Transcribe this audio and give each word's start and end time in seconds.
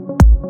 you 0.00 0.49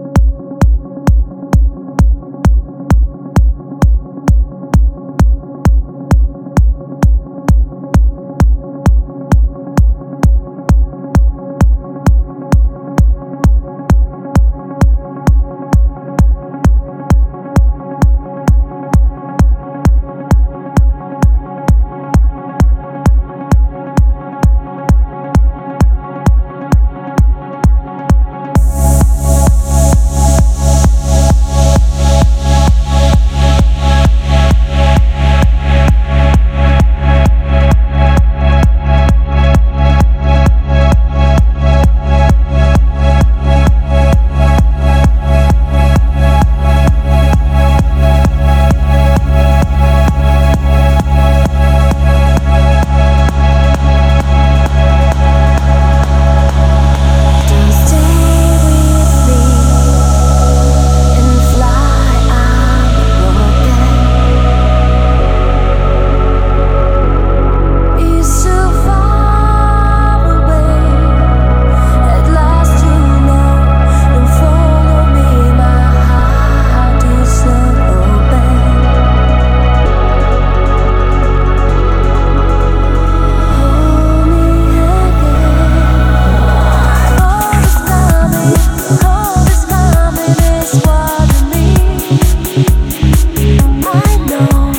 I 93.92 94.16
know. 94.28 94.69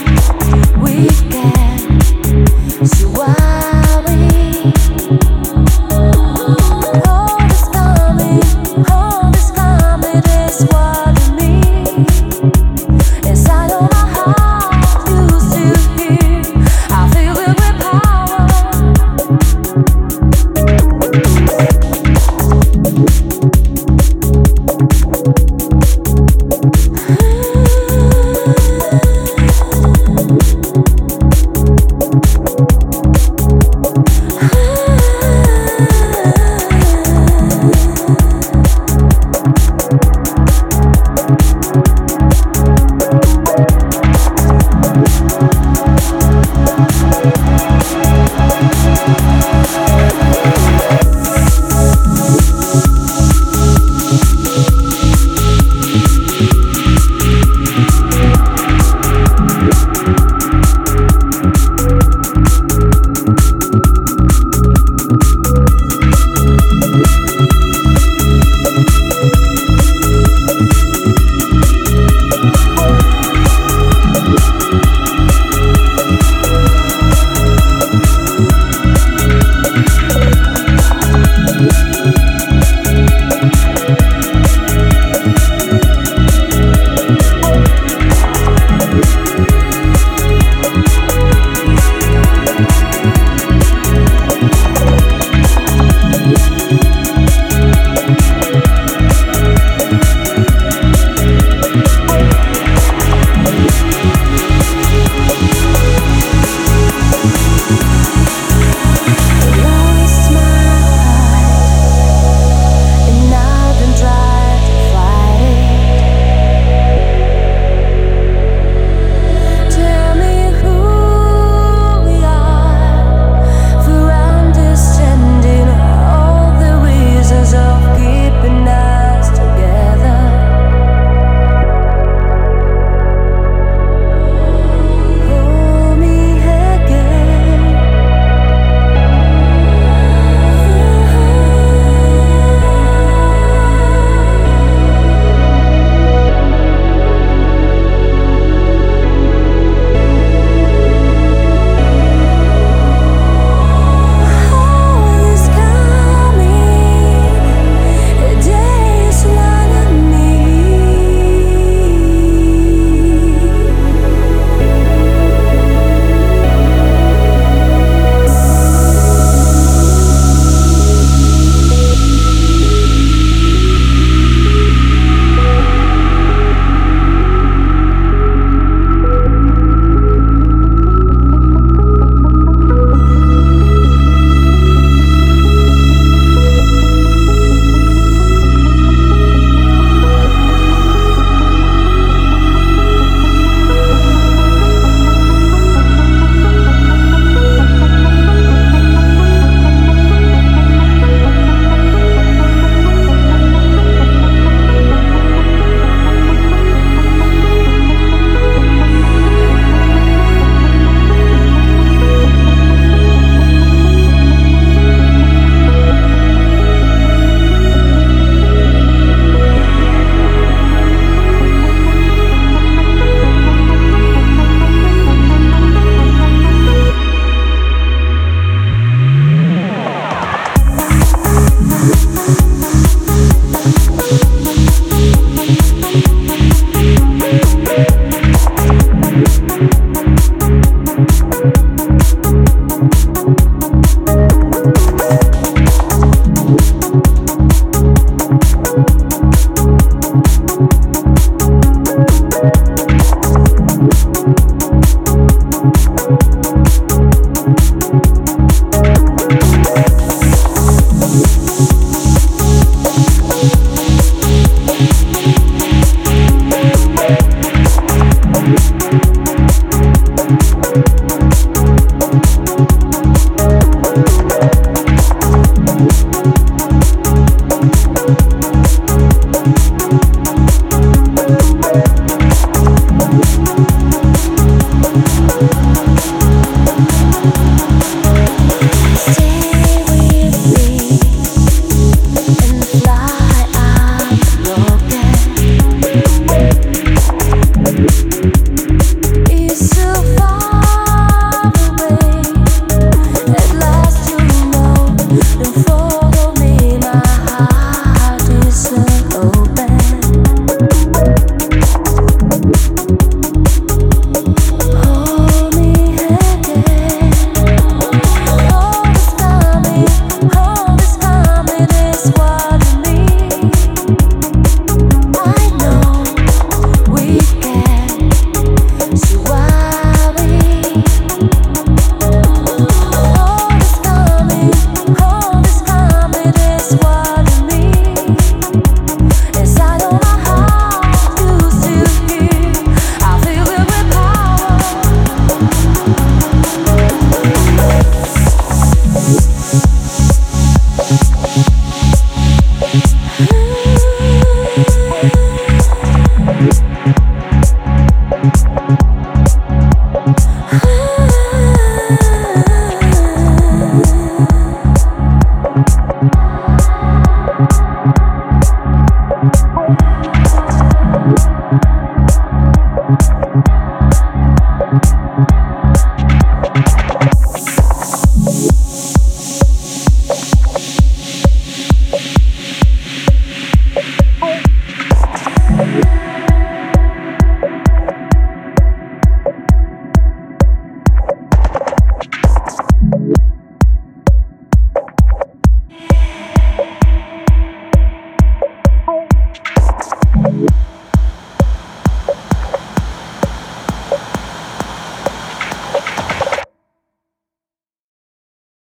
Bye. 252.42 252.71